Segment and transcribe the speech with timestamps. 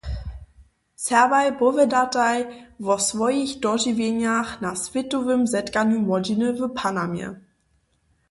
[1.05, 2.37] Serbaj powědataj
[2.85, 7.27] wo swojich dožiwjenjach na swětowym zetkanju młodźiny w Panamje.